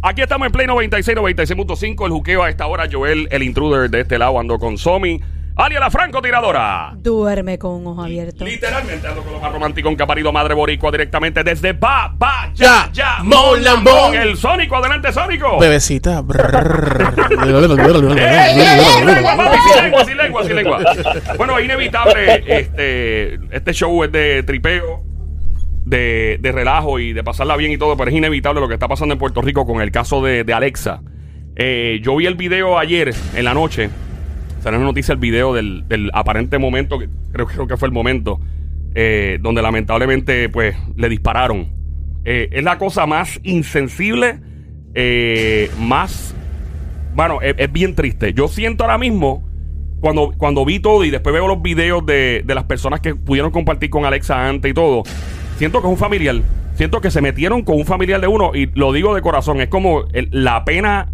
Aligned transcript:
Aquí 0.00 0.22
estamos 0.22 0.46
en 0.46 0.52
Play 0.52 0.66
96, 0.66 1.18
96.5. 1.18 2.06
El 2.06 2.12
juqueo 2.12 2.42
a 2.44 2.50
esta 2.50 2.66
hora. 2.66 2.88
Joel, 2.90 3.26
el 3.30 3.42
intruder 3.42 3.90
de 3.90 4.00
este 4.02 4.16
lado, 4.18 4.38
ando 4.38 4.58
con 4.58 4.78
Somi. 4.78 5.20
Alia, 5.56 5.80
la 5.80 5.90
francotiradora. 5.90 6.92
Duerme 6.98 7.58
con 7.58 7.72
un 7.72 7.88
ojo 7.88 8.04
abierto. 8.04 8.44
Literalmente 8.44 9.08
ando 9.08 9.24
con 9.24 9.32
lo 9.32 9.40
más 9.40 9.52
romántico 9.52 9.96
que 9.96 10.02
ha 10.04 10.06
parido 10.06 10.30
Madre 10.32 10.54
Boricua 10.54 10.92
directamente 10.92 11.42
desde 11.42 11.72
Ba, 11.72 12.14
Ba, 12.16 12.52
Ya, 12.54 12.88
Ya, 12.92 13.16
Mon 13.24 13.64
Lambón. 13.64 14.14
El 14.14 14.36
Sónico, 14.36 14.76
adelante, 14.76 15.12
Sónico. 15.12 15.58
Bebecita. 15.58 16.22
¡Eh, 16.28 17.04
sin 18.94 19.06
lengua, 19.06 19.34
sin 19.64 19.82
lengua, 19.82 20.04
sin 20.04 20.16
lengua, 20.16 20.44
sin 20.44 20.56
lengua. 20.56 20.78
Bueno, 21.36 21.58
es 21.58 21.64
inevitable. 21.64 22.44
Este, 22.46 23.34
este 23.50 23.72
show 23.72 24.04
es 24.04 24.12
de 24.12 24.44
tripeo, 24.44 25.02
de, 25.88 26.38
de 26.40 26.52
relajo 26.52 26.98
y 26.98 27.12
de 27.12 27.24
pasarla 27.24 27.56
bien 27.56 27.72
y 27.72 27.78
todo, 27.78 27.96
pero 27.96 28.10
es 28.10 28.16
inevitable 28.16 28.60
lo 28.60 28.68
que 28.68 28.74
está 28.74 28.88
pasando 28.88 29.14
en 29.14 29.18
Puerto 29.18 29.42
Rico 29.42 29.66
con 29.66 29.80
el 29.80 29.90
caso 29.90 30.22
de, 30.22 30.44
Alexa. 30.52 31.02
Eh, 31.56 32.00
yo 32.02 32.16
vi 32.16 32.26
el 32.26 32.34
video 32.34 32.78
ayer 32.78 33.14
en 33.34 33.44
la 33.44 33.54
noche. 33.54 33.90
Salió 34.60 34.78
una 34.78 34.88
noticia 34.88 35.12
el 35.12 35.18
video 35.18 35.54
del, 35.54 35.86
del 35.88 36.10
aparente 36.12 36.58
momento, 36.58 36.98
que 36.98 37.08
creo, 37.32 37.46
creo 37.46 37.66
que 37.66 37.76
fue 37.76 37.88
el 37.88 37.94
momento, 37.94 38.40
eh, 38.94 39.38
donde 39.40 39.62
lamentablemente 39.62 40.48
pues 40.48 40.76
le 40.96 41.08
dispararon. 41.08 41.68
Eh, 42.24 42.48
es 42.52 42.64
la 42.64 42.78
cosa 42.78 43.06
más 43.06 43.40
insensible, 43.42 44.40
más 45.78 46.34
bueno, 47.14 47.40
es, 47.40 47.54
es 47.58 47.72
bien 47.72 47.94
triste. 47.94 48.32
Yo 48.32 48.48
siento 48.48 48.84
ahora 48.84 48.98
mismo, 48.98 49.44
cuando, 50.00 50.32
cuando 50.36 50.64
vi 50.64 50.78
todo 50.78 51.04
y 51.04 51.10
después 51.10 51.32
veo 51.32 51.48
los 51.48 51.60
videos 51.62 52.04
de, 52.06 52.42
de 52.44 52.54
las 52.54 52.64
personas 52.64 53.00
que 53.00 53.14
pudieron 53.14 53.50
compartir 53.50 53.90
con 53.90 54.04
Alexa 54.04 54.48
antes 54.48 54.70
y 54.70 54.74
todo, 54.74 55.02
siento 55.58 55.80
que 55.80 55.86
es 55.86 55.92
un 55.92 55.98
familiar. 55.98 56.36
Siento 56.74 57.00
que 57.00 57.10
se 57.10 57.20
metieron 57.20 57.62
con 57.62 57.76
un 57.76 57.84
familiar 57.84 58.20
de 58.20 58.28
uno 58.28 58.52
y 58.54 58.66
lo 58.74 58.92
digo 58.92 59.14
de 59.14 59.20
corazón. 59.20 59.60
Es 59.60 59.68
como 59.68 60.04
el- 60.12 60.28
la 60.32 60.64
pena 60.64 61.10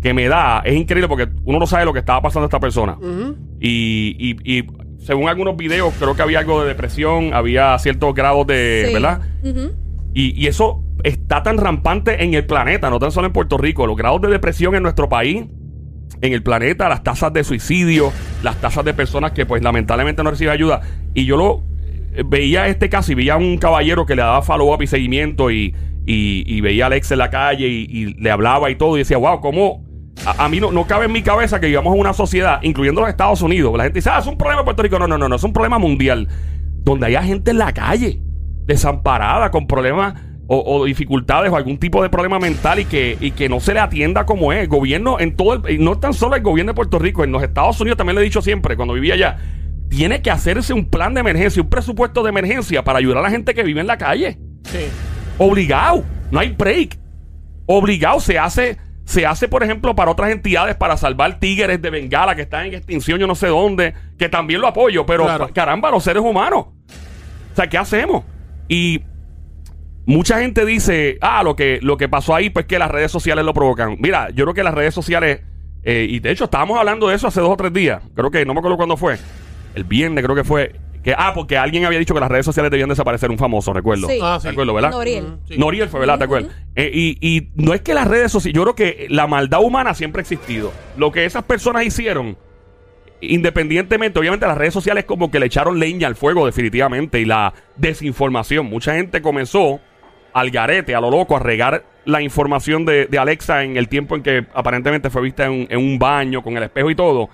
que 0.00 0.14
me 0.14 0.28
da. 0.28 0.62
Es 0.64 0.74
increíble 0.76 1.08
porque 1.08 1.28
uno 1.44 1.58
no 1.58 1.66
sabe 1.66 1.84
lo 1.84 1.92
que 1.92 1.98
estaba 1.98 2.22
pasando 2.22 2.44
a 2.44 2.46
esta 2.46 2.60
persona. 2.60 2.96
y, 3.60 4.14
y- 4.18 4.58
y 4.58 4.64
según 5.00 5.28
algunos 5.28 5.56
videos, 5.56 5.92
creo 5.98 6.14
que 6.14 6.22
había 6.22 6.38
algo 6.40 6.62
de 6.62 6.68
depresión, 6.68 7.34
había 7.34 7.76
ciertos 7.78 8.14
grados 8.14 8.46
de. 8.46 8.84
Sí. 8.88 8.94
¿Verdad? 8.94 9.20
Ujú. 9.42 9.72
Y, 10.14 10.40
y 10.40 10.46
eso 10.46 10.82
está 11.04 11.42
tan 11.42 11.58
rampante 11.58 12.22
en 12.24 12.34
el 12.34 12.44
planeta, 12.46 12.90
no 12.90 12.98
tan 12.98 13.10
solo 13.10 13.26
en 13.26 13.32
Puerto 13.32 13.56
Rico. 13.58 13.86
Los 13.86 13.96
grados 13.96 14.20
de 14.22 14.28
depresión 14.28 14.74
en 14.74 14.82
nuestro 14.84 15.08
país, 15.08 15.44
en 16.20 16.32
el 16.32 16.42
planeta, 16.42 16.88
las 16.88 17.02
tasas 17.02 17.32
de 17.32 17.42
suicidio, 17.44 18.12
las 18.42 18.56
tasas 18.60 18.84
de 18.84 18.94
personas 18.94 19.32
que 19.32 19.46
pues 19.46 19.62
lamentablemente 19.62 20.22
no 20.22 20.30
reciben 20.30 20.52
ayuda. 20.52 20.80
Y 21.14 21.24
yo 21.24 21.36
lo 21.36 21.62
veía 22.26 22.68
este 22.68 22.88
caso 22.88 23.12
y 23.12 23.14
veía 23.14 23.34
a 23.34 23.36
un 23.36 23.58
caballero 23.58 24.06
que 24.06 24.16
le 24.16 24.22
daba 24.22 24.42
follow-up 24.42 24.82
y 24.82 24.86
seguimiento 24.86 25.50
y, 25.50 25.74
y- 26.06 26.60
veía 26.60 26.84
a 26.84 26.86
Alex 26.86 27.12
en 27.12 27.18
la 27.18 27.30
calle 27.30 27.66
y, 27.68 28.14
le 28.14 28.30
hablaba 28.30 28.70
y 28.70 28.76
todo 28.76 28.96
y 28.96 29.00
decía, 29.00 29.18
wow, 29.18 29.40
¿cómo? 29.40 29.84
A, 30.26 30.44
a 30.44 30.48
mí 30.48 30.58
no, 30.60 30.72
no 30.72 30.86
cabe 30.86 31.06
en 31.06 31.12
mi 31.12 31.22
cabeza 31.22 31.60
que 31.60 31.66
vivamos 31.66 31.94
en 31.94 32.00
una 32.00 32.12
sociedad, 32.12 32.60
incluyendo 32.62 33.00
los 33.00 33.10
Estados 33.10 33.42
Unidos. 33.42 33.76
La 33.76 33.84
gente 33.84 33.98
dice, 33.98 34.10
ah, 34.10 34.18
es 34.18 34.26
un 34.26 34.36
problema 34.36 34.60
en 34.62 34.64
Puerto 34.64 34.82
Rico. 34.82 34.98
No, 34.98 35.06
no, 35.06 35.16
no, 35.18 35.28
no, 35.28 35.36
es 35.36 35.44
un 35.44 35.52
problema 35.52 35.78
mundial. 35.78 36.28
Donde 36.82 37.06
haya 37.06 37.22
gente 37.22 37.50
en 37.50 37.58
la 37.58 37.72
calle, 37.72 38.20
desamparada, 38.64 39.50
con 39.50 39.66
problemas 39.66 40.14
o, 40.50 40.84
dificultades 40.86 41.52
o 41.52 41.56
algún 41.56 41.76
tipo 41.78 42.02
de 42.02 42.08
problema 42.08 42.38
mental 42.38 42.78
y 42.80 42.86
que, 42.86 43.18
y 43.20 43.32
que 43.32 43.50
no 43.50 43.60
se 43.60 43.74
le 43.74 43.80
atienda 43.80 44.24
como 44.24 44.52
es. 44.52 44.60
El 44.62 44.68
gobierno 44.68 45.20
en 45.20 45.36
todo 45.36 45.66
el, 45.66 45.84
no 45.84 45.98
tan 45.98 46.14
solo 46.14 46.36
el 46.36 46.42
gobierno 46.42 46.72
de 46.72 46.74
Puerto 46.74 46.98
Rico, 46.98 47.22
en 47.22 47.32
los 47.32 47.42
Estados 47.42 47.78
Unidos 47.80 47.98
también 47.98 48.16
le 48.16 48.22
he 48.22 48.24
dicho 48.24 48.40
siempre, 48.40 48.74
cuando 48.74 48.94
vivía 48.94 49.12
allá, 49.14 49.36
tiene 49.88 50.22
que 50.22 50.30
hacerse 50.30 50.72
un 50.72 50.84
plan 50.86 51.14
de 51.14 51.20
emergencia, 51.20 51.62
un 51.62 51.70
presupuesto 51.70 52.22
de 52.22 52.30
emergencia 52.30 52.84
para 52.84 52.98
ayudar 52.98 53.18
a 53.18 53.22
la 53.22 53.30
gente 53.30 53.54
que 53.54 53.62
vive 53.62 53.80
en 53.80 53.86
la 53.86 53.96
calle. 53.98 54.38
Sí. 54.64 54.88
Obligado. 55.38 56.04
No 56.30 56.40
hay 56.40 56.50
break. 56.50 56.98
Obligado 57.66 58.20
se 58.20 58.38
hace, 58.38 58.76
se 59.04 59.24
hace, 59.26 59.48
por 59.48 59.62
ejemplo, 59.62 59.94
para 59.94 60.10
otras 60.10 60.30
entidades 60.30 60.76
para 60.76 60.96
salvar 60.96 61.38
tigres 61.38 61.80
de 61.80 61.90
Bengala 61.90 62.34
que 62.34 62.42
están 62.42 62.66
en 62.66 62.74
extinción, 62.74 63.18
yo 63.18 63.26
no 63.26 63.34
sé 63.34 63.46
dónde, 63.48 63.94
que 64.18 64.28
también 64.28 64.60
lo 64.60 64.68
apoyo, 64.68 65.06
pero 65.06 65.24
Claro. 65.24 65.50
caramba, 65.54 65.90
los 65.90 66.04
seres 66.04 66.22
humanos. 66.22 66.66
O 67.52 67.54
sea, 67.56 67.68
¿qué 67.68 67.78
hacemos? 67.78 68.24
Y 68.68 69.02
mucha 70.06 70.40
gente 70.40 70.64
dice, 70.64 71.18
ah, 71.20 71.42
lo 71.42 71.56
que, 71.56 71.78
lo 71.82 71.96
que 71.96 72.08
pasó 72.08 72.34
ahí, 72.34 72.50
pues 72.50 72.66
que 72.66 72.78
las 72.78 72.90
redes 72.90 73.10
sociales 73.10 73.44
lo 73.44 73.52
provocan. 73.54 73.96
Mira, 73.98 74.30
yo 74.30 74.44
creo 74.44 74.54
que 74.54 74.62
las 74.62 74.74
redes 74.74 74.94
sociales, 74.94 75.40
eh, 75.82 76.06
y 76.08 76.20
de 76.20 76.30
hecho 76.30 76.44
estábamos 76.44 76.78
hablando 76.78 77.08
de 77.08 77.16
eso 77.16 77.28
hace 77.28 77.40
dos 77.40 77.50
o 77.50 77.56
tres 77.56 77.72
días, 77.72 78.02
creo 78.14 78.30
que, 78.30 78.44
no 78.44 78.52
me 78.54 78.60
acuerdo 78.60 78.76
cuándo 78.76 78.96
fue, 78.96 79.16
el 79.78 79.84
viernes 79.84 80.22
creo 80.24 80.36
que 80.36 80.44
fue, 80.44 80.74
que, 81.02 81.14
ah, 81.16 81.32
porque 81.34 81.56
alguien 81.56 81.84
había 81.84 81.98
dicho 81.98 82.12
que 82.14 82.20
las 82.20 82.28
redes 82.30 82.44
sociales 82.44 82.70
debían 82.70 82.88
desaparecer, 82.88 83.30
un 83.30 83.38
famoso, 83.38 83.72
recuerdo. 83.72 84.08
Sí. 84.08 84.18
Ah, 84.22 84.38
sí. 84.42 84.48
¿Recuerdo, 84.48 84.74
verdad? 84.74 84.90
Noriel. 84.90 85.38
Sí. 85.48 85.56
Noriel 85.56 85.88
fue, 85.88 86.00
¿verdad? 86.00 86.18
¿Te 86.18 86.24
acuerdas? 86.24 86.52
Eh, 86.74 86.90
y, 86.92 87.18
y 87.20 87.48
no 87.54 87.72
es 87.74 87.80
que 87.80 87.94
las 87.94 88.06
redes 88.08 88.32
sociales, 88.32 88.54
yo 88.56 88.62
creo 88.62 88.74
que 88.74 89.06
la 89.08 89.26
maldad 89.26 89.60
humana 89.62 89.94
siempre 89.94 90.20
ha 90.20 90.22
existido. 90.22 90.72
Lo 90.96 91.10
que 91.12 91.24
esas 91.24 91.44
personas 91.44 91.84
hicieron, 91.86 92.36
independientemente, 93.20 94.18
obviamente 94.18 94.46
las 94.46 94.58
redes 94.58 94.74
sociales 94.74 95.04
como 95.04 95.30
que 95.30 95.40
le 95.40 95.46
echaron 95.46 95.78
leña 95.78 96.06
al 96.06 96.16
fuego 96.16 96.46
definitivamente 96.46 97.20
y 97.20 97.24
la 97.24 97.52
desinformación. 97.76 98.66
Mucha 98.66 98.94
gente 98.94 99.22
comenzó 99.22 99.80
al 100.32 100.50
garete, 100.50 100.94
a 100.94 101.00
lo 101.00 101.10
loco, 101.10 101.36
a 101.36 101.40
regar 101.40 101.84
la 102.04 102.22
información 102.22 102.84
de, 102.84 103.06
de 103.06 103.18
Alexa 103.18 103.64
en 103.64 103.76
el 103.76 103.88
tiempo 103.88 104.14
en 104.16 104.22
que 104.22 104.46
aparentemente 104.54 105.10
fue 105.10 105.22
vista 105.22 105.46
en, 105.46 105.52
un- 105.52 105.66
en 105.68 105.78
un 105.78 105.98
baño 105.98 106.42
con 106.42 106.56
el 106.56 106.62
espejo 106.62 106.90
y 106.90 106.94
todo. 106.94 107.28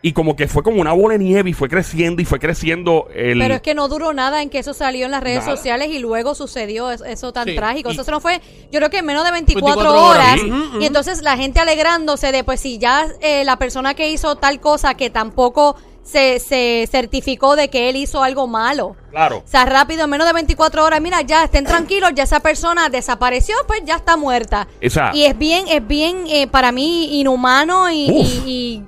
Y 0.00 0.12
como 0.12 0.36
que 0.36 0.46
fue 0.46 0.62
como 0.62 0.80
una 0.80 0.92
bola 0.92 1.18
de 1.18 1.24
nieve 1.24 1.50
y 1.50 1.52
fue 1.52 1.68
creciendo 1.68 2.22
y 2.22 2.24
fue 2.24 2.38
creciendo 2.38 3.08
el... 3.14 3.38
Pero 3.38 3.54
es 3.54 3.62
que 3.62 3.74
no 3.74 3.88
duró 3.88 4.12
nada 4.12 4.42
en 4.42 4.48
que 4.50 4.60
eso 4.60 4.72
salió 4.72 5.06
en 5.06 5.10
las 5.10 5.22
redes 5.22 5.40
Nada. 5.44 5.56
sociales 5.56 5.88
y 5.90 5.98
luego 5.98 6.36
sucedió 6.36 6.92
es- 6.92 7.00
eso 7.00 7.32
tan 7.32 7.48
Sí. 7.48 7.56
trágico. 7.56 7.90
Y- 7.90 7.94
Eso 7.98 8.08
no 8.12 8.20
fue, 8.20 8.40
yo 8.70 8.78
creo 8.78 8.90
que 8.90 8.98
en 8.98 9.06
menos 9.06 9.24
de 9.24 9.32
24, 9.32 9.76
24 9.92 10.06
horas. 10.08 10.38
Y 10.80 10.86
entonces 10.86 11.22
la 11.22 11.36
gente 11.36 11.58
alegrándose 11.58 12.30
de, 12.30 12.44
pues 12.44 12.60
si 12.60 12.78
ya 12.78 13.08
eh, 13.20 13.42
la 13.44 13.56
persona 13.56 13.94
que 13.94 14.08
hizo 14.10 14.36
tal 14.36 14.60
cosa 14.60 14.94
que 14.94 15.10
tampoco 15.10 15.74
se, 16.04 16.38
se 16.38 16.88
certificó 16.90 17.56
de 17.56 17.68
que 17.68 17.88
él 17.90 17.96
hizo 17.96 18.22
algo 18.22 18.46
malo. 18.46 18.94
Claro. 19.10 19.38
O 19.38 19.48
sea, 19.48 19.64
rápido, 19.66 20.04
en 20.04 20.10
menos 20.10 20.26
de 20.28 20.32
24 20.32 20.84
horas, 20.84 21.00
mira, 21.00 21.22
ya 21.22 21.42
estén 21.44 21.64
tranquilos, 21.66 22.12
ya 22.14 22.22
esa 22.22 22.38
persona 22.40 22.88
desapareció, 22.88 23.56
pues 23.66 23.82
ya 23.84 23.96
está 23.96 24.16
muerta. 24.16 24.68
O 24.84 24.88
sea- 24.88 25.10
y 25.12 25.24
es 25.24 25.36
bien, 25.36 25.66
es 25.68 25.84
bien, 25.86 26.24
eh, 26.28 26.46
para 26.46 26.70
mí, 26.70 27.20
inhumano 27.20 27.90
y... 27.90 28.10
Uf. 28.10 28.46
y- 28.46 28.50
y- 28.50 28.84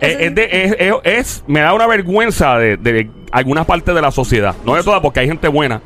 Es, 0.00 0.32
es 0.78 0.94
es- 1.04 1.44
me 1.46 1.60
da 1.60 1.74
una 1.74 1.86
vergüenza 1.86 2.58
de, 2.58 2.76
de 2.76 3.10
algunas 3.32 3.66
partes 3.66 3.94
de 3.94 4.00
la 4.02 4.10
sociedad. 4.10 4.54
No 4.64 4.74
de 4.74 4.82
todas, 4.82 5.00
porque 5.00 5.20
hay 5.20 5.28
gente 5.28 5.48
buena. 5.48 5.80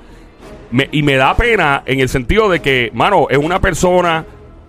Y 0.92 1.02
me 1.02 1.14
da 1.16 1.36
pena 1.36 1.82
en 1.86 2.00
el 2.00 2.08
sentido 2.08 2.48
de 2.48 2.60
que, 2.60 2.90
mano, 2.94 3.26
es 3.30 3.38
una 3.38 3.60
persona 3.60 4.24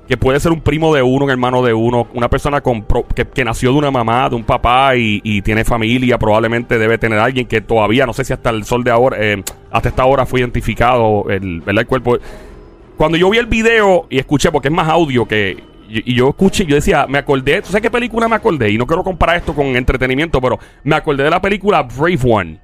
que 0.08 0.18
puede 0.18 0.40
ser 0.40 0.52
un 0.52 0.62
primo 0.62 0.94
de 0.94 1.02
uno, 1.02 1.26
un 1.26 1.32
hermano 1.32 1.64
de 1.64 1.74
uno, 1.74 2.08
una 2.14 2.30
persona 2.30 2.62
con 2.62 2.86
que, 3.16 3.26
que 3.26 3.44
nació 3.44 3.72
de 3.72 3.78
una 3.80 3.90
mamá, 3.90 4.30
de 4.30 4.36
un 4.36 4.44
papá 4.44 4.96
y, 4.96 5.20
y 5.24 5.42
tiene 5.42 5.64
familia, 5.66 6.20
probablemente 6.20 6.78
debe 6.78 7.00
tener 7.00 7.18
alguien 7.18 7.48
que 7.48 7.62
todavía, 7.62 8.06
no 8.06 8.14
sé 8.14 8.24
si 8.24 8.32
hasta 8.32 8.52
el 8.52 8.66
sol 8.66 8.84
de 8.84 8.92
ahora, 8.92 9.18
eh, 9.20 9.42
hasta 9.72 9.90
esta 9.90 10.06
hora 10.06 10.28
fue 10.28 10.42
identificado 10.42 11.26
el, 11.30 11.62
¿verdad? 11.62 11.82
el 11.82 11.88
cuerpo. 11.88 12.18
Cuando 12.98 13.18
yo 13.18 13.30
vi 13.32 13.40
el 13.40 13.48
video 13.48 14.06
y 14.12 14.20
escuché, 14.20 14.52
porque 14.52 14.68
es 14.68 14.74
más 14.74 14.88
audio 14.88 15.28
que. 15.28 15.58
Y, 15.90 16.12
y 16.12 16.16
yo 16.16 16.30
escuché, 16.30 16.66
yo 16.66 16.76
decía, 16.76 17.06
me 17.08 17.18
acordé, 17.18 17.62
¿tú 17.62 17.68
sabes 17.68 17.82
qué 17.82 17.92
película 17.92 18.28
me 18.28 18.36
acordé? 18.36 18.70
Y 18.72 18.78
no 18.78 18.86
quiero 18.88 19.04
comparar 19.04 19.38
esto 19.38 19.54
con 19.56 19.68
entretenimiento, 19.76 20.40
pero 20.42 20.60
me 20.84 20.96
acordé 20.96 21.24
de 21.24 21.30
la 21.30 21.42
película 21.42 21.84
Brave 21.84 22.20
One 22.24 22.60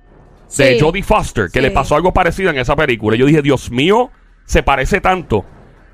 de 0.57 0.73
Sí. 0.73 0.79
Jodie 0.79 1.03
Foster, 1.03 1.45
que 1.45 1.59
Sí. 1.59 1.61
le 1.61 1.71
pasó 1.71 1.95
algo 1.95 2.13
parecido 2.13 2.49
en 2.49 2.57
esa 2.57 2.75
película. 2.75 3.15
Y 3.15 3.19
yo 3.19 3.25
dije, 3.25 3.41
Dios 3.41 3.71
mío, 3.71 4.11
se 4.45 4.63
parece 4.63 4.99
tanto. 4.99 5.45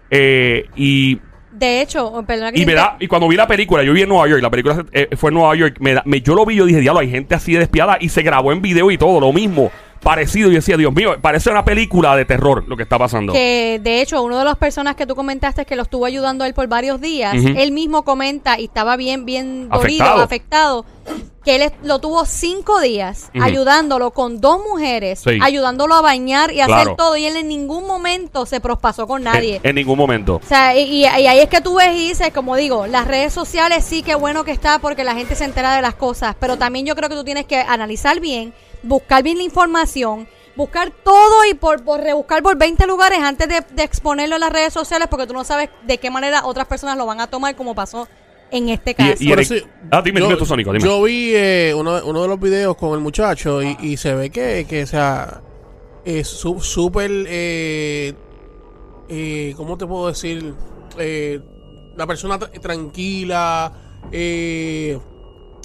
Eh, 0.10 0.66
y 0.76 1.20
de 1.52 1.82
hecho, 1.82 2.24
perdona 2.26 2.52
que 2.52 2.60
y 2.62 2.66
me 2.66 2.74
da, 2.74 2.98
y 3.00 3.08
cuando 3.08 3.28
vi 3.28 3.36
la 3.36 3.48
película, 3.48 3.84
yo 3.84 3.92
vi 3.94 4.04
en 4.04 4.10
Nueva 4.10 4.28
York, 4.28 4.42
la 4.42 4.50
película 4.50 4.86
eh, 4.92 5.10
fue 5.18 5.30
en 5.32 5.34
Nueva 5.36 5.56
York, 5.56 5.78
me 5.80 5.94
da- 5.94 6.04
me- 6.06 6.22
yo 6.22 6.34
lo 6.36 6.46
vi, 6.46 6.56
yo 6.56 6.66
dije, 6.66 6.80
diablo, 6.80 7.02
hay 7.02 7.10
gente 7.10 7.36
así 7.36 7.54
de 7.54 7.60
despiada 7.60 7.98
y 8.00 8.10
se 8.10 8.22
grabó 8.22 8.52
en 8.52 8.62
video 8.62 8.90
y 8.92 8.98
todo, 8.98 9.20
lo 9.20 9.34
mismo, 9.34 9.72
parecido. 10.00 10.50
Y 10.52 10.56
decía, 10.56 10.78
Dios 10.78 10.94
mío, 10.94 11.16
parece 11.22 11.50
una 11.50 11.64
película 11.66 12.16
de 12.16 12.26
terror 12.26 12.64
lo 12.68 12.76
que 12.78 12.84
está 12.84 12.98
pasando. 12.98 13.34
Que 13.34 13.80
de 13.84 14.02
hecho, 14.02 14.22
uno 14.24 14.38
de 14.40 14.46
las 14.46 14.58
personas 14.58 14.96
que 14.96 15.06
tú 15.06 15.16
comentaste 15.16 15.66
que 15.66 15.76
lo 15.76 15.84
estuvo 15.84 16.06
ayudando 16.06 16.44
a 16.44 16.48
él 16.48 16.54
por 16.54 16.68
varios 16.68 17.00
días, 17.02 17.36
Ujú. 17.36 17.48
él 17.58 17.72
mismo 17.72 18.04
comenta 18.04 18.60
y 18.60 18.66
estaba 18.66 18.96
bien, 18.98 19.26
bien 19.26 19.70
dolido, 19.70 20.04
Afectado. 20.06 20.24
afectado, 20.24 20.86
que 21.46 21.56
él 21.56 21.72
lo 21.84 22.00
tuvo 22.00 22.26
cinco 22.26 22.82
días 22.82 23.32
ayudándolo 23.40 24.12
con 24.12 24.42
dos 24.42 24.60
mujeres, 24.70 25.22
Sí. 25.22 25.40
ayudándolo 25.42 25.96
a 25.96 26.02
bañar 26.02 26.52
y 26.52 26.60
a 26.62 26.66
Claro. 26.66 26.82
hacer 26.82 26.96
todo. 26.98 27.16
Y 27.18 27.26
él 27.26 27.38
en 27.38 27.48
ningún 27.48 27.88
momento 27.88 28.46
se 28.46 28.60
prospasó 28.60 29.08
con 29.08 29.24
nadie. 29.24 29.56
En, 29.64 29.70
en 29.70 29.76
ningún 29.76 29.98
momento. 29.98 30.36
O 30.44 30.48
sea, 30.48 30.76
y, 30.78 30.82
y- 30.82 31.02
y 31.04 31.06
ahí 31.06 31.40
es 31.40 31.48
que 31.50 31.62
tú 31.62 31.76
ves 31.76 31.96
y 31.96 32.10
dices, 32.10 32.32
como 32.34 32.56
digo, 32.58 32.86
las 32.88 33.08
redes 33.08 33.32
sociales 33.34 33.86
sí 33.86 34.04
que 34.04 34.16
bueno 34.16 34.44
que 34.44 34.52
está 34.52 34.80
porque 34.80 35.04
la 35.06 35.14
gente 35.16 35.36
se 35.36 35.46
entera 35.46 35.76
de 35.76 35.82
las 35.82 35.96
cosas, 35.96 36.36
pero 36.40 36.58
también 36.58 36.86
yo 36.86 36.96
creo 36.96 37.08
que 37.10 37.16
tú 37.16 37.24
tienes 37.24 37.46
que 37.46 37.58
analizar 37.58 38.20
bien, 38.20 38.54
buscar 38.84 39.24
bien 39.24 39.38
la 39.38 39.44
información, 39.44 40.28
buscar 40.56 40.92
todo 41.04 41.46
y 41.50 41.54
por, 41.54 41.84
por 41.84 42.00
rebuscar 42.02 42.42
por 42.44 42.58
20 42.58 42.86
lugares 42.88 43.20
antes 43.20 43.48
de, 43.48 43.64
de 43.74 43.84
exponerlo 43.84 44.36
en 44.36 44.42
las 44.42 44.52
redes 44.52 44.74
sociales 44.74 45.08
porque 45.10 45.28
tú 45.28 45.34
no 45.34 45.44
sabes 45.44 45.70
de 45.86 45.98
qué 45.98 46.10
manera 46.10 46.46
otras 46.46 46.68
personas 46.68 46.98
lo 46.98 47.06
van 47.06 47.20
a 47.22 47.28
tomar 47.28 47.56
como 47.56 47.76
pasó 47.76 48.08
en 48.50 48.70
este 48.70 48.96
caso. 48.96 49.16
Y- 49.20 49.28
y 49.30 49.34
ah, 49.92 50.02
dime, 50.02 50.20
yo, 50.22 50.28
dime 50.28 50.38
tú, 50.40 50.46
Sónico, 50.46 50.72
dime. 50.72 50.84
Yo 50.86 51.04
vi 51.04 51.32
eh, 51.36 51.74
uno, 51.76 52.00
uno 52.06 52.22
de 52.22 52.28
los 52.30 52.40
videos 52.40 52.78
con 52.78 52.94
el 52.94 53.00
muchacho 53.02 53.62
y, 53.62 53.76
y 53.82 53.98
se 53.98 54.14
ve 54.16 54.30
que, 54.30 54.66
que 54.70 54.84
o 54.84 54.88
sea, 54.88 55.42
es 56.06 56.28
su- 56.30 56.62
súper, 56.62 57.12
eh, 57.28 58.14
eh, 59.10 59.54
¿cómo 59.58 59.78
te 59.78 59.86
puedo 59.86 60.08
decir? 60.08 60.54
Eh, 60.98 61.42
la 61.98 62.08
persona 62.08 62.40
tra- 62.40 62.60
tranquila, 62.62 63.72
eh, 64.12 64.98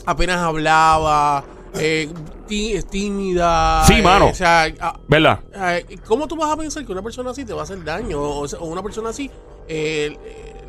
apenas 0.05 0.38
hablaba, 0.38 1.44
eh, 1.74 2.08
tí- 2.46 2.80
tímida. 2.90 3.84
Sí, 3.86 3.94
eh, 3.94 4.02
mano. 4.02 4.28
O 4.28 4.34
sea, 4.34 4.66
ah, 4.80 4.98
¿Verdad? 5.08 5.40
eh, 5.54 5.96
¿cómo 6.06 6.26
tú 6.26 6.36
vas 6.36 6.50
a 6.50 6.56
pensar 6.56 6.84
que 6.84 6.92
una 6.92 7.02
persona 7.02 7.30
así 7.30 7.44
te 7.44 7.52
va 7.52 7.60
a 7.60 7.64
hacer 7.64 7.82
daño? 7.84 8.20
O, 8.20 8.46
una 8.66 8.82
persona 8.82 9.10
así 9.10 9.30
eh, 9.69 10.16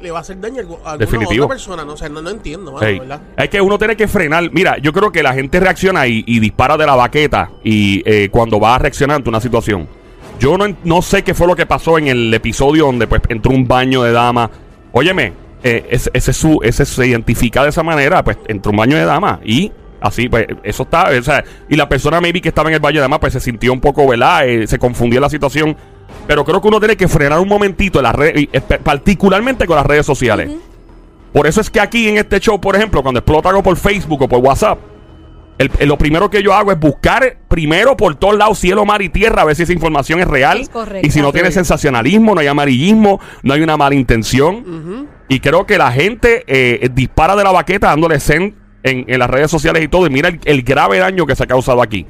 le 0.02 0.12
va 0.12 0.20
a 0.20 0.22
hacer 0.22 0.40
daño 0.40 0.62
a 0.62 0.64
algu- 0.64 0.80
a 0.84 0.92
alguna 0.92 0.98
Definitivo. 0.98 1.46
otra 1.46 1.56
persona. 1.56 1.86
No, 1.86 1.94
o 1.94 1.98
sea, 1.98 2.10
no, 2.10 2.22
no 2.22 2.30
entiendo, 2.30 2.72
mano. 2.74 2.86
¿verdad? 3.00 3.22
Es 3.38 3.50
que 3.50 3.62
uno 3.62 3.78
tiene 3.78 3.96
que 3.96 4.08
frenar. 4.08 4.50
Mira, 4.52 4.78
yo 4.78 4.92
creo 4.94 5.12
que 5.12 5.24
la 5.24 5.34
gente 5.34 5.60
reacciona 5.60 6.08
y, 6.08 6.24
y 6.28 6.40
dispara 6.40 6.78
de 6.78 6.86
la 6.86 6.96
baqueta 6.96 7.50
y 7.64 8.02
eh, 8.06 8.30
cuando 8.32 8.60
va 8.60 8.76
a 8.76 8.80
reaccionar 8.80 9.18
ante 9.18 9.30
una 9.30 9.40
situación. 9.42 9.88
Yo 10.40 10.58
no, 10.58 10.66
no 10.84 11.02
sé 11.02 11.24
qué 11.24 11.34
fue 11.34 11.48
lo 11.48 11.56
que 11.56 11.66
pasó 11.66 11.98
en 11.98 12.08
el 12.08 12.34
episodio 12.34 12.86
donde 12.88 13.08
pues 13.08 13.22
entró 13.30 13.52
un 13.52 13.68
baño 13.68 14.04
de 14.04 14.12
dama. 14.12 14.50
Óyeme, 14.92 15.34
eh, 15.64 15.86
ese, 15.90 16.10
ese, 16.14 16.34
su, 16.34 16.60
ese 16.64 16.86
se 16.86 17.08
identifica 17.08 17.64
de 17.64 17.70
esa 17.70 17.84
manera, 17.84 18.24
pues 18.24 18.38
entró 18.48 18.72
un 18.72 18.78
baño 18.78 18.98
de 18.98 19.06
dama 19.06 19.40
y 19.46 19.72
así, 20.04 20.30
pues 20.30 20.46
eso 20.64 20.84
está, 20.84 21.10
o 21.18 21.24
sea, 21.24 21.44
y 21.70 21.76
la 21.76 21.90
persona 21.90 22.22
maybe 22.22 22.42
que 22.42 22.50
estaba 22.50 22.70
en 22.70 22.76
el 22.76 22.80
baño 22.80 22.96
de 22.98 23.02
dama 23.02 23.20
pues 23.20 23.34
se 23.34 23.40
sintió 23.40 23.74
un 23.74 23.82
poco, 23.82 24.08
¿verdad? 24.08 24.48
Eh, 24.48 24.68
se 24.68 24.78
confundió 24.78 25.20
la 25.20 25.30
situación. 25.30 25.76
Pero 26.28 26.46
creo 26.46 26.62
que 26.62 26.68
uno 26.68 26.80
tiene 26.80 26.96
que 26.96 27.08
frenar 27.08 27.40
un 27.40 27.48
momentito 27.48 27.98
en 28.00 28.04
las 28.04 28.14
redes, 28.16 28.48
particularmente 28.84 29.66
con 29.66 29.76
las 29.78 29.86
redes 29.86 30.06
sociales. 30.06 30.52
Por 31.34 31.48
eso 31.48 31.60
es 31.62 31.70
que 31.70 31.80
aquí 31.80 32.08
en 32.08 32.18
este 32.18 32.40
show, 32.40 32.62
por 32.62 32.76
ejemplo, 32.76 33.02
cuando 33.02 33.20
explota 33.20 33.50
algo 33.50 33.64
por 33.64 33.76
Facebook 33.78 34.22
o 34.22 34.28
por 34.28 34.40
WhatsApp, 34.40 34.78
el- 35.58 35.72
el- 35.80 35.88
lo 35.90 35.98
primero 35.98 36.30
que 36.30 36.44
yo 36.44 36.54
hago 36.54 36.72
es 36.72 36.80
buscar 36.80 37.38
primero 37.48 37.98
por 37.98 38.16
todos 38.16 38.36
lados, 38.38 38.60
cielo, 38.60 38.86
mar 38.86 39.02
y 39.02 39.10
tierra, 39.10 39.42
a 39.42 39.46
ver 39.46 39.56
si 39.56 39.64
esa 39.64 39.74
información 39.74 40.20
es 40.20 40.28
real. 40.28 40.60
Es 40.62 40.70
correcto. 40.70 41.06
y 41.08 41.12
si 41.12 41.22
no 41.22 41.32
tiene 41.32 41.50
Sí. 41.50 41.56
sensacionalismo, 41.56 42.36
no 42.36 42.42
hay 42.42 42.48
amarillismo, 42.48 43.20
no 43.42 43.54
hay 43.54 43.62
una 43.62 43.78
mala 43.78 43.96
intención. 43.96 45.08
Y 45.30 45.40
creo 45.40 45.66
que 45.66 45.78
la 45.78 45.92
gente 45.92 46.44
eh, 46.48 46.90
dispara 46.94 47.36
de 47.36 47.44
la 47.44 47.52
baqueta 47.52 47.88
dándole 47.88 48.20
send 48.20 48.54
en, 48.84 49.06
en 49.08 49.20
las 49.20 49.30
redes 49.30 49.50
sociales 49.50 49.84
y 49.84 49.88
todo. 49.88 50.06
Y 50.08 50.10
mira 50.10 50.30
el, 50.30 50.40
el 50.46 50.62
grave 50.64 51.00
daño 51.00 51.26
que 51.26 51.36
se 51.36 51.44
ha 51.44 51.48
causado 51.48 51.82
aquí. 51.82 52.06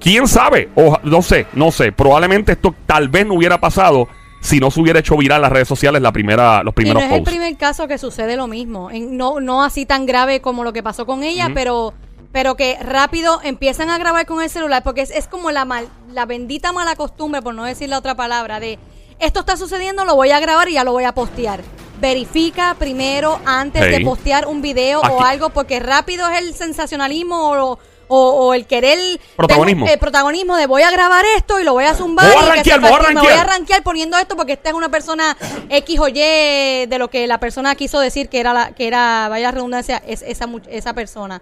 ¿Quién 0.00 0.28
sabe? 0.28 0.68
O, 0.74 0.98
no 1.02 1.22
sé, 1.22 1.46
no 1.54 1.70
sé. 1.70 1.92
Probablemente 1.92 2.52
esto 2.52 2.74
tal 2.86 3.08
vez 3.08 3.26
no 3.26 3.34
hubiera 3.34 3.60
pasado 3.60 4.08
si 4.40 4.58
no 4.58 4.70
se 4.72 4.80
hubiera 4.80 4.98
hecho 4.98 5.16
viral 5.16 5.40
las 5.42 5.52
redes 5.52 5.68
sociales 5.68 6.02
la 6.02 6.10
primera, 6.10 6.62
los 6.64 6.72
Y 6.72 6.72
no 6.72 6.72
primeros 6.74 7.02
es 7.04 7.12
el 7.12 7.22
primer 7.22 7.56
caso 7.56 7.86
que 7.86 7.96
sucede 7.98 8.36
lo 8.36 8.48
mismo. 8.48 8.90
En- 8.90 9.16
no, 9.16 9.38
no 9.40 9.62
así 9.62 9.86
tan 9.86 10.04
grave 10.04 10.40
como 10.40 10.64
lo 10.64 10.72
que 10.72 10.82
pasó 10.82 11.06
con 11.06 11.22
ella, 11.22 11.50
pero, 11.54 11.94
pero 12.32 12.56
que 12.56 12.76
rápido 12.82 13.40
empiezan 13.44 13.88
a 13.90 13.98
grabar 13.98 14.26
con 14.26 14.42
el 14.42 14.50
celular, 14.50 14.82
porque 14.82 15.02
es, 15.02 15.10
es 15.10 15.28
como 15.28 15.52
la, 15.52 15.64
mal, 15.64 15.86
la 16.12 16.26
bendita 16.26 16.72
mala 16.72 16.96
costumbre, 16.96 17.40
por 17.40 17.54
no 17.54 17.64
decir 17.64 17.88
la 17.88 17.98
otra 17.98 18.16
palabra, 18.16 18.58
de 18.58 18.80
esto 19.20 19.38
está 19.40 19.56
sucediendo, 19.56 20.04
lo 20.04 20.16
voy 20.16 20.30
a 20.32 20.40
grabar 20.40 20.68
y 20.68 20.72
ya 20.72 20.82
lo 20.82 20.90
voy 20.90 21.04
a 21.04 21.12
postear. 21.14 21.60
Verifica 22.06 22.74
primero 22.80 23.38
antes 23.46 23.80
Hey. 23.80 23.98
de 24.00 24.04
postear 24.04 24.48
un 24.48 24.60
video 24.60 25.04
Aquí- 25.04 25.14
o 25.14 25.22
algo, 25.22 25.50
porque 25.50 25.78
rápido 25.78 26.28
es 26.28 26.40
el 26.40 26.52
sensacionalismo 26.52 27.50
o, 27.52 27.78
o- 28.08 28.30
o 28.48 28.54
el 28.54 28.66
querer 28.66 28.98
Protagonismo. 29.36 29.84
tengo- 29.84 29.92
el 29.94 29.98
protagonismo 30.00 30.56
de 30.56 30.66
voy 30.66 30.82
a 30.82 30.90
grabar 30.90 31.24
esto 31.36 31.60
y 31.60 31.64
lo 31.64 31.74
voy 31.74 31.84
a 31.84 31.94
zumbar 31.94 32.26
Voy 32.26 32.34
a 32.36 32.40
que 32.40 32.54
rankear, 32.56 32.80
voy 32.80 32.90
a 32.90 32.98
que 32.98 33.06
me 33.14 33.20
voy 33.20 33.28
rankear. 33.28 33.38
a 33.38 33.44
rankear 33.52 33.82
poniendo 33.84 34.18
esto 34.18 34.34
porque 34.36 34.54
esta 34.54 34.70
es 34.70 34.74
una 34.74 34.88
persona 34.88 35.36
X 35.70 36.00
o 36.00 36.08
Y 36.08 36.12
de 36.86 36.96
lo 36.98 37.08
que 37.08 37.24
la 37.28 37.38
persona 37.38 37.76
quiso 37.76 38.00
decir 38.00 38.28
que 38.28 38.40
era 38.40 38.52
la 38.52 38.72
que 38.72 38.88
era 38.88 39.28
vaya 39.30 39.52
redundancia 39.52 40.02
es 40.04 40.22
esa 40.22 40.48
esa 40.70 40.94
persona 40.94 41.40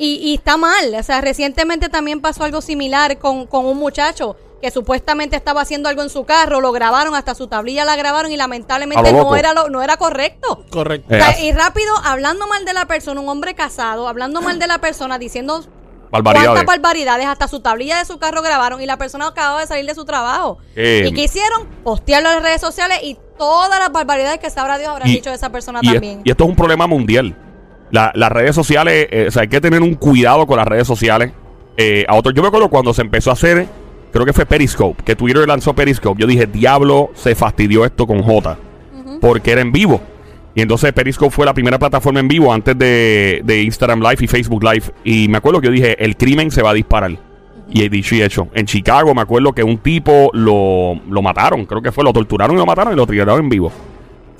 y, 0.00 0.16
y 0.30 0.34
está 0.34 0.56
mal 0.56 0.94
o 0.98 1.02
sea 1.02 1.20
recientemente 1.20 1.88
también 1.88 2.20
pasó 2.20 2.44
algo 2.44 2.60
similar 2.60 3.18
con, 3.18 3.46
con 3.46 3.66
un 3.66 3.76
muchacho 3.78 4.36
que 4.62 4.70
supuestamente 4.70 5.36
estaba 5.36 5.60
haciendo 5.62 5.88
algo 5.88 6.02
en 6.02 6.10
su 6.10 6.24
carro 6.24 6.60
lo 6.60 6.70
grabaron 6.72 7.14
hasta 7.14 7.34
su 7.34 7.46
tablilla 7.46 7.84
la 7.84 7.96
grabaron 7.96 8.30
y 8.32 8.36
lamentablemente 8.36 9.12
lo 9.12 9.22
no 9.22 9.36
era 9.36 9.52
lo, 9.54 9.68
no 9.70 9.82
era 9.82 9.96
correcto 9.96 10.64
Correcto. 10.70 11.14
Eh, 11.14 11.18
O 11.18 11.20
sea, 11.20 11.30
así- 11.30 11.46
y 11.46 11.52
rápido 11.52 11.92
hablando 12.04 12.46
mal 12.46 12.64
de 12.64 12.72
la 12.72 12.86
persona 12.86 13.20
un 13.20 13.28
hombre 13.28 13.54
casado 13.54 14.08
hablando 14.08 14.40
mal 14.42 14.58
de 14.58 14.66
la 14.66 14.78
persona 14.78 15.18
diciendo 15.18 15.64
Barbaridades. 16.10 16.48
cuántas 16.50 16.66
barbaridades 16.66 17.26
hasta 17.26 17.46
su 17.46 17.60
tablilla 17.60 17.98
de 17.98 18.04
su 18.04 18.18
carro 18.18 18.42
grabaron 18.42 18.80
y 18.82 18.86
la 18.86 18.96
persona 18.98 19.28
acababa 19.28 19.60
de 19.60 19.66
salir 19.68 19.86
de 19.86 19.94
su 19.94 20.04
trabajo. 20.04 20.58
Eh, 20.74 21.04
¿Y 21.06 21.12
qué 21.14 21.22
hicieron? 21.22 21.68
Postearlo 21.84 22.30
en 22.30 22.34
las 22.36 22.42
redes 22.42 22.60
sociales 22.60 22.98
y 23.04 23.16
todas 23.38 23.78
las 23.78 23.92
barbaridades 23.92 24.40
que 24.40 24.50
sabrá 24.50 24.76
Dios 24.76 24.90
habrán 24.90 25.08
Y- 25.08 25.12
dicho 25.12 25.30
de 25.30 25.36
esa 25.36 25.50
persona 25.50 25.78
y, 25.82 25.86
es- 25.86 25.92
también. 25.94 26.22
y 26.24 26.30
esto 26.32 26.42
es 26.44 26.50
un 26.50 26.56
problema 26.56 26.88
mundial. 26.88 27.36
La- 27.90 28.12
las 28.14 28.30
redes 28.30 28.54
sociales, 28.54 29.08
eh, 29.10 29.26
o 29.28 29.30
sea, 29.30 29.42
hay 29.42 29.48
que 29.48 29.60
tener 29.60 29.82
un 29.82 29.94
cuidado 29.94 30.46
con 30.46 30.56
las 30.58 30.66
redes 30.66 30.86
sociales. 30.86 31.32
Eh, 31.76 32.04
a 32.08 32.14
otro, 32.14 32.32
yo 32.32 32.42
me 32.42 32.48
acuerdo 32.48 32.68
cuando 32.68 32.92
se 32.94 33.02
empezó 33.02 33.30
a 33.30 33.32
hacer, 33.34 33.66
creo 34.12 34.24
que 34.26 34.32
fue 34.32 34.46
Periscope, 34.46 35.02
que 35.02 35.16
Twitter 35.16 35.46
lanzó 35.48 35.74
Periscope. 35.74 36.20
Yo 36.20 36.26
dije, 36.26 36.46
diablo, 36.46 37.10
se 37.14 37.34
fastidió 37.34 37.84
esto 37.84 38.06
con 38.06 38.22
J, 38.22 38.58
porque 39.20 39.52
era 39.52 39.60
en 39.60 39.72
vivo. 39.72 40.00
Y 40.54 40.62
entonces 40.62 40.92
Periscope 40.92 41.30
fue 41.30 41.46
la 41.46 41.54
primera 41.54 41.78
plataforma 41.78 42.20
en 42.20 42.28
vivo 42.28 42.52
antes 42.52 42.76
de, 42.76 43.40
de 43.44 43.62
Instagram 43.62 44.00
Live 44.00 44.16
y 44.20 44.26
Facebook 44.26 44.62
Live. 44.64 44.84
Y 45.04 45.28
me 45.28 45.38
acuerdo 45.38 45.60
que 45.60 45.68
yo 45.68 45.72
dije, 45.72 46.02
el 46.04 46.16
crimen 46.16 46.50
se 46.50 46.60
va 46.62 46.70
a 46.70 46.74
disparar. 46.74 47.12
Y 47.72 47.82
he 47.84 47.88
dicho 47.88 48.16
y 48.16 48.22
hecho. 48.22 48.48
En 48.52 48.66
Chicago 48.66 49.14
me 49.14 49.20
acuerdo 49.22 49.52
que 49.52 49.62
un 49.62 49.78
tipo 49.78 50.28
lo, 50.32 51.00
lo 51.08 51.22
mataron, 51.22 51.66
creo 51.66 51.80
que 51.80 51.92
fue, 51.92 52.02
lo 52.02 52.12
torturaron 52.12 52.56
y 52.56 52.58
lo 52.58 52.66
mataron 52.66 52.92
y 52.92 52.96
lo 52.96 53.06
tiraron 53.06 53.40
en 53.44 53.48
vivo. 53.48 53.70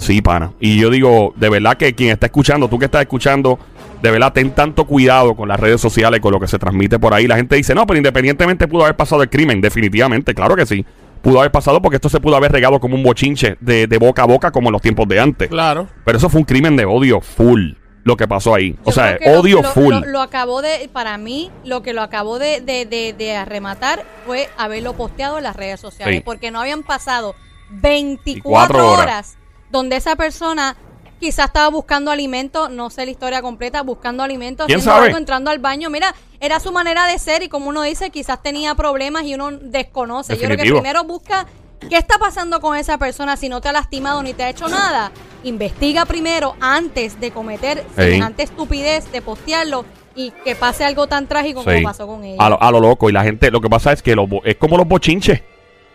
Sí, 0.01 0.23
pana. 0.23 0.53
Y 0.59 0.79
yo 0.79 0.91
digo, 0.91 1.35
de 1.37 1.51
verdad 1.51 1.77
que 1.77 1.95
quien 1.95 2.11
está 2.11 2.27
escuchando, 2.27 2.69
tú 2.69 2.79
que 2.79 2.87
estás 2.87 3.03
escuchando, 3.03 3.59
de 4.03 4.11
verdad 4.11 4.33
ten 4.33 4.51
tanto 4.53 4.87
cuidado 4.87 5.37
con 5.37 5.49
las 5.49 5.61
redes 5.61 5.81
sociales, 5.81 6.21
con 6.21 6.33
lo 6.33 6.41
que 6.41 6.49
se 6.49 6.59
transmite 6.59 6.99
por 6.99 7.13
ahí. 7.13 7.27
La 7.27 7.37
gente 7.37 7.57
dice, 7.57 7.75
no, 7.75 7.87
pero 7.87 7.99
independientemente 7.99 8.67
pudo 8.67 8.85
haber 8.85 8.97
pasado 8.97 9.23
el 9.23 9.29
crimen, 9.29 9.61
definitivamente, 9.61 10.35
claro 10.35 10.57
que 10.57 10.65
sí. 10.67 10.85
Pudo 11.21 11.41
haber 11.41 11.53
pasado 11.53 11.83
porque 11.83 11.97
esto 11.97 12.09
se 12.09 12.19
pudo 12.19 12.35
haber 12.37 12.51
regado 12.51 12.81
como 12.81 12.95
un 12.95 13.03
bochinche 13.03 13.59
de, 13.61 13.87
de 13.87 13.99
boca 13.99 14.23
a 14.23 14.27
boca 14.27 14.51
como 14.51 14.71
en 14.71 14.73
los 14.73 14.81
tiempos 14.81 15.07
de 15.07 15.21
antes. 15.21 15.49
Claro. 15.51 15.87
Pero 16.03 16.17
eso 16.17 16.31
fue 16.31 16.41
un 16.41 16.47
crimen 16.47 16.77
de 16.77 16.87
odio 16.87 17.21
full, 17.21 17.73
lo 18.05 18.17
que 18.17 18.27
pasó 18.27 18.55
ahí. 18.55 18.75
O 18.85 18.91
sea, 18.93 19.19
odio 19.27 19.61
lo, 19.61 19.69
full. 19.69 19.93
Lo, 19.93 20.07
lo 20.07 20.23
acabó 20.23 20.63
de, 20.63 20.89
para 20.91 21.19
mí, 21.19 21.51
lo 21.63 21.83
que 21.83 21.93
lo 21.93 22.01
acabó 22.01 22.39
de, 22.39 22.63
de, 22.63 22.87
de, 22.87 23.13
de 23.13 23.37
arrematar 23.37 24.03
fue 24.25 24.49
haberlo 24.57 24.95
posteado 24.95 25.37
en 25.37 25.45
las 25.45 25.57
redes 25.57 25.79
sociales. 25.79 26.17
Sí. 26.17 26.23
Porque 26.25 26.51
no 26.51 26.59
habían 26.59 26.85
pasado 26.85 27.35
24 27.71 28.79
24 28.79 28.87
horas. 28.89 29.03
horas. 29.03 29.37
Donde 29.71 29.97
esa 29.97 30.17
persona 30.17 30.77
quizás 31.19 31.47
estaba 31.47 31.69
buscando 31.69 32.11
alimento, 32.11 32.69
no 32.69 32.89
sé 32.91 33.05
la 33.05 33.11
historia 33.11 33.43
completa, 33.43 33.83
buscando 33.83 34.23
alimento, 34.23 34.65
¿Quién 34.67 34.79
haciendo 34.79 34.95
sabe? 34.95 35.07
algo, 35.09 35.19
entrando 35.19 35.51
al 35.51 35.59
baño. 35.59 35.91
Mira, 35.91 36.15
era 36.41 36.61
su 36.61 36.73
manera 36.73 37.07
de 37.07 37.19
ser 37.19 37.43
y 37.43 37.49
como 37.49 37.69
uno 37.69 37.83
dice, 37.83 38.11
quizás 38.11 38.43
tenía 38.43 38.75
problemas 38.75 39.25
y 39.25 39.35
uno 39.35 39.51
desconoce. 39.51 40.35
Yo 40.37 40.43
creo 40.47 40.57
que 40.57 40.65
primero 40.81 41.05
busca 41.05 41.47
qué 41.91 41.97
está 41.99 42.19
pasando 42.19 42.61
con 42.61 42.77
esa 42.77 42.97
persona 42.99 43.37
si 43.37 43.49
no 43.51 43.61
te 43.61 43.69
ha 43.69 43.73
lastimado 43.73 44.23
ni 44.23 44.33
te 44.33 44.45
ha 44.45 44.49
hecho 44.51 44.69
nada. 44.69 45.13
Investiga 45.45 46.07
primero 46.07 46.55
antes 46.61 47.21
de 47.21 47.31
cometer 47.31 47.85
semejante 47.95 48.43
estupidez 48.43 49.11
de 49.13 49.21
postearlo 49.23 49.85
y 50.15 50.31
que 50.45 50.55
pase 50.57 50.85
algo 50.85 51.07
tan 51.07 51.27
trágico 51.27 51.63
como 51.65 51.83
pasó 51.83 52.07
con 52.07 52.25
ella. 52.25 52.43
A 52.43 52.49
lo, 52.51 52.63
a 52.63 52.71
lo 52.71 52.81
loco. 52.81 53.09
Y 53.11 53.13
la 53.13 53.23
gente, 53.25 53.51
lo 53.51 53.61
que 53.61 53.69
pasa 53.69 53.93
es 53.93 54.03
que 54.03 54.15
bo- 54.15 54.43
es 54.45 54.57
como 54.57 54.77
los 54.79 54.89
bochinches. 54.89 55.43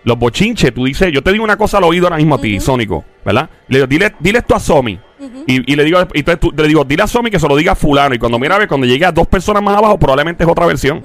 Los 0.05 0.17
bochinches, 0.17 0.73
tú 0.73 0.85
dices, 0.85 1.11
yo 1.11 1.21
te 1.23 1.31
digo 1.31 1.43
una 1.43 1.57
cosa 1.57 1.79
al 1.79 1.83
oído 1.83 2.05
ahora 2.05 2.17
mismo 2.17 2.35
a 2.35 2.41
ti. 2.41 2.59
Sónico, 2.59 3.03
¿verdad? 3.25 3.49
Le 3.67 3.77
digo, 3.79 3.87
dile, 3.87 4.13
dile 4.19 4.39
esto 4.39 4.55
a 4.55 4.59
Somi. 4.59 4.99
Y, 5.47 5.71
y 5.71 5.75
le 5.75 5.83
digo, 5.83 5.99
y 6.13 6.19
entonces 6.19 6.39
tú- 6.39 6.53
le 6.55 6.67
digo, 6.67 6.83
dile 6.83 7.03
a 7.03 7.07
Somi 7.07 7.31
que 7.31 7.39
se 7.39 7.47
lo 7.47 7.55
diga 7.55 7.71
a 7.71 7.75
fulano. 7.75 8.13
Y 8.15 8.19
cuando 8.19 8.37
mira 8.39 8.55
a 8.55 8.59
ver, 8.59 8.67
cuando 8.67 8.85
llegue 8.85 9.05
a 9.05 9.11
dos 9.11 9.27
personas 9.27 9.63
más 9.63 9.75
abajo, 9.77 9.97
probablemente 9.97 10.43
es 10.43 10.49
otra 10.49 10.65
versión. 10.67 11.01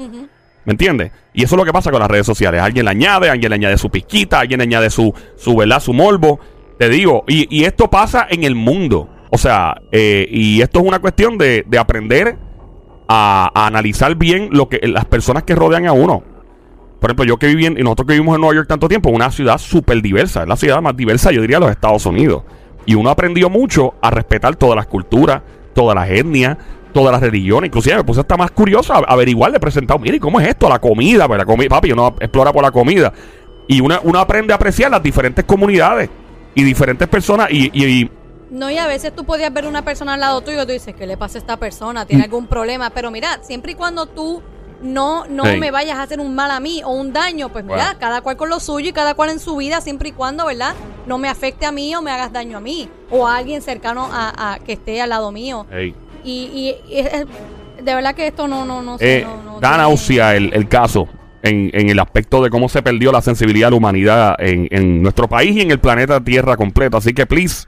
¿Me 0.66 0.72
entiendes? 0.72 1.10
Y 1.32 1.42
eso 1.42 1.54
es 1.54 1.58
lo 1.58 1.64
que 1.64 1.72
pasa 1.72 1.90
con 1.90 2.00
las 2.00 2.10
redes 2.10 2.26
sociales. 2.26 2.60
Alguien 2.60 2.84
le 2.84 2.90
añade, 2.90 3.30
alguien 3.30 3.48
le 3.48 3.54
añade 3.54 3.78
su 3.78 3.88
pizquita, 3.90 4.40
alguien 4.40 4.58
le 4.58 4.64
añade 4.64 4.90
su, 4.90 5.12
su 5.36 5.56
¿verdad? 5.56 5.80
Su 5.80 5.94
morbo. 5.94 6.38
Te 6.78 6.90
digo, 6.90 7.24
y, 7.26 7.46
y 7.54 7.64
esto 7.64 7.88
pasa 7.88 8.26
en 8.28 8.44
el 8.44 8.54
mundo. 8.54 9.08
O 9.30 9.38
sea, 9.38 9.80
eh, 9.92 10.28
y 10.30 10.60
esto 10.60 10.80
es 10.80 10.86
una 10.86 10.98
cuestión 10.98 11.38
de, 11.38 11.64
de 11.66 11.78
aprender 11.78 12.36
a, 13.08 13.50
a 13.54 13.66
analizar 13.66 14.14
bien 14.16 14.50
lo 14.52 14.68
que 14.68 14.80
las 14.86 15.06
personas 15.06 15.44
que 15.44 15.54
rodean 15.54 15.86
a 15.86 15.92
uno. 15.92 16.22
Por 17.00 17.10
ejemplo, 17.10 17.24
yo 17.24 17.38
que 17.38 17.46
viví 17.48 17.66
en, 17.66 17.78
y 17.78 17.82
nosotros 17.82 18.06
que 18.06 18.12
vivimos 18.12 18.34
en 18.36 18.42
Nueva 18.42 18.54
York 18.54 18.68
tanto 18.68 18.86
tiempo, 18.88 19.08
una 19.10 19.30
ciudad 19.30 19.58
súper 19.58 20.00
diversa, 20.02 20.42
es 20.42 20.48
la 20.48 20.56
ciudad 20.56 20.80
más 20.82 20.96
diversa, 20.96 21.32
yo 21.32 21.40
diría, 21.40 21.56
de 21.58 21.64
los 21.66 21.70
Estados 21.70 22.04
Unidos. 22.06 22.42
Y 22.86 22.94
uno 22.94 23.10
aprendió 23.10 23.48
mucho 23.50 23.94
a 24.02 24.10
respetar 24.10 24.54
todas 24.56 24.76
las 24.76 24.86
culturas, 24.86 25.42
todas 25.74 25.94
las 25.94 26.08
etnias, 26.10 26.56
todas 26.92 27.12
las 27.12 27.20
religiones. 27.20 27.68
Inclusive 27.68 27.96
me 27.96 28.04
puse 28.04 28.20
hasta 28.20 28.36
más 28.36 28.50
curioso 28.50 28.92
a 28.92 28.98
averiguar, 28.98 29.50
le 29.50 29.58
presentado, 29.60 29.98
mire, 29.98 30.16
¿y 30.16 30.20
¿cómo 30.20 30.40
es 30.40 30.48
esto? 30.48 30.68
La 30.68 30.78
comida, 30.78 31.26
pues 31.26 31.38
la 31.38 31.44
comida, 31.46 31.68
papi, 31.70 31.92
uno 31.92 32.14
explora 32.20 32.52
por 32.52 32.62
la 32.62 32.70
comida. 32.70 33.12
Y 33.66 33.80
uno, 33.80 33.98
uno 34.02 34.18
aprende 34.18 34.52
a 34.52 34.56
apreciar 34.56 34.90
las 34.90 35.02
diferentes 35.02 35.44
comunidades 35.44 36.10
y 36.54 36.62
diferentes 36.64 37.06
personas 37.08 37.48
y, 37.50 37.70
y- 37.72 37.84
y 38.02 38.10
No, 38.50 38.68
y 38.68 38.76
a 38.78 38.86
veces 38.88 39.14
tú 39.14 39.24
podías 39.24 39.52
ver 39.54 39.64
una 39.66 39.82
persona 39.84 40.14
al 40.14 40.20
lado 40.20 40.40
tuyo 40.40 40.62
y 40.64 40.66
tú 40.66 40.72
dices, 40.72 40.94
¿qué 40.96 41.06
le 41.06 41.16
pasa 41.16 41.38
a 41.38 41.40
esta 41.40 41.56
persona? 41.56 42.04
¿Tiene 42.04 42.22
Mm. 42.22 42.24
algún 42.24 42.46
problema? 42.48 42.90
Pero 42.90 43.10
mira, 43.12 43.38
siempre 43.42 43.72
y 43.72 43.74
cuando 43.76 44.06
tú 44.06 44.42
no, 44.82 45.24
no 45.28 45.44
me 45.58 45.70
vayas 45.70 45.98
a 45.98 46.02
hacer 46.02 46.20
un 46.20 46.34
mal 46.34 46.50
a 46.50 46.60
mí 46.60 46.82
o 46.84 46.90
un 46.92 47.12
daño, 47.12 47.50
pues 47.50 47.64
mira, 47.64 47.96
cada 47.98 48.20
cual 48.22 48.36
con 48.36 48.48
lo 48.48 48.60
suyo 48.60 48.88
y 48.88 48.92
cada 48.92 49.14
cual 49.14 49.30
en 49.30 49.38
su 49.40 49.56
vida, 49.56 49.80
siempre 49.80 50.08
y 50.10 50.12
cuando, 50.12 50.46
¿verdad? 50.46 50.74
No 51.06 51.18
me 51.18 51.28
afecte 51.28 51.66
a 51.66 51.72
mí 51.72 51.94
o 51.94 52.02
me 52.02 52.10
hagas 52.10 52.32
daño 52.32 52.58
a 52.58 52.60
mí 52.60 52.88
o 53.10 53.26
a 53.26 53.36
alguien 53.36 53.60
cercano 53.62 54.08
a, 54.12 54.54
a 54.54 54.58
que 54.58 54.72
esté 54.72 55.00
al 55.02 55.10
lado 55.10 55.32
mío. 55.32 55.66
Y, 56.24 56.30
y- 56.30 56.76
y 56.88 57.82
de 57.82 57.94
verdad 57.94 58.14
que 58.14 58.26
esto 58.26 58.46
no, 58.48 58.64
no, 58.64 58.82
no. 58.82 58.96
Eh, 59.00 59.24
no, 59.26 59.52
no 59.54 59.60
da 59.60 59.76
náusea 59.76 60.36
el, 60.36 60.52
el 60.54 60.68
caso 60.68 61.08
en, 61.42 61.70
en 61.72 61.88
el 61.88 61.98
aspecto 61.98 62.42
de 62.42 62.50
cómo 62.50 62.68
se 62.68 62.82
perdió 62.82 63.10
la 63.12 63.22
sensibilidad 63.22 63.68
de 63.68 63.70
la 63.72 63.76
humanidad 63.78 64.36
en, 64.38 64.68
en 64.70 65.02
nuestro 65.02 65.28
país 65.28 65.56
y 65.56 65.62
en 65.62 65.70
el 65.70 65.78
planeta 65.80 66.20
Tierra 66.22 66.56
completo. 66.56 66.96
Así 66.98 67.12
que, 67.14 67.24
please, 67.26 67.66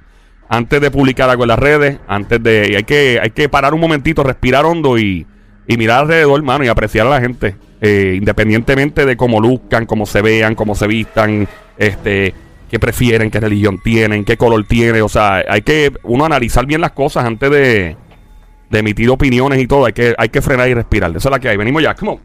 antes 0.49 0.81
de 0.81 0.91
publicar 0.91 1.31
algo 1.31 1.45
en 1.45 1.49
las 1.49 1.59
redes, 1.59 1.99
antes 2.07 2.43
de... 2.43 2.75
hay 2.77 2.85
que, 2.85 3.19
hay 3.23 3.31
que 3.31 3.49
parar 3.49 3.73
un 3.73 3.81
momentito, 3.81 4.23
respirar 4.23 4.67
hondo 4.67 4.99
y, 4.99 5.27
y 5.67 5.77
mirar 5.77 6.01
alrededor, 6.01 6.39
hermano, 6.39 6.65
y 6.65 6.69
apreciar 6.69 7.07
a 7.07 7.11
la 7.11 7.21
gente. 7.21 7.57
eh, 7.85 8.15
independientemente 8.17 9.05
de 9.05 9.17
cómo 9.17 9.41
luzcan, 9.41 9.87
cómo 9.87 10.07
se 10.07 10.23
vean, 10.23 10.55
cómo 10.55 10.77
se 10.77 10.87
vistan, 10.87 11.49
este, 11.77 12.33
qué 12.71 12.79
prefieren, 12.79 13.29
qué 13.29 13.41
religión 13.41 13.81
tienen, 13.83 14.25
qué 14.25 14.37
color 14.37 14.65
tiene. 14.69 15.03
O 15.03 15.09
sea, 15.09 15.43
hay 15.49 15.63
que 15.63 15.93
uno 16.05 16.25
analizar 16.25 16.65
bien 16.65 16.81
las 16.81 16.93
cosas 16.93 17.25
antes 17.25 17.51
de, 17.51 17.97
de 18.71 18.79
emitir 18.79 19.11
opiniones 19.11 19.61
y 19.61 19.67
todo. 19.67 19.87
Hay 19.87 19.93
que, 19.95 20.15
hay 20.17 20.29
que 20.29 20.41
frenar 20.41 20.69
y 20.69 20.75
respirar. 20.75 21.11
Esa 21.11 21.29
es 21.29 21.33
la 21.33 21.41
que 21.41 21.49
hay. 21.49 21.57
Venimos 21.57 21.83
ya, 21.83 21.95
come 21.95 22.13
on. 22.13 22.21